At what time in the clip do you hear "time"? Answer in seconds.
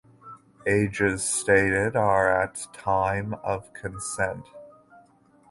2.73-3.35